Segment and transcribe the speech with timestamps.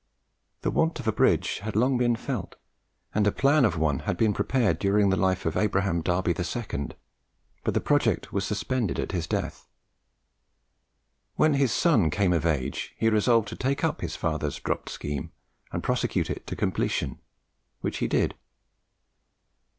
[0.63, 2.55] The want of a bridge had long been felt,
[3.13, 6.33] and a plan of one had been prepared during the life time of Abraham Darby
[6.33, 6.95] the second;
[7.63, 9.67] but the project was suspended at his death.
[11.35, 15.33] When his son came of age, he resolved to take up his father's dropped scheme,
[15.71, 17.19] and prosecute it to completion,
[17.81, 18.33] which he did.